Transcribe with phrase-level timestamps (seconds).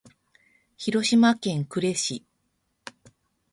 [0.77, 2.25] 広島県呉市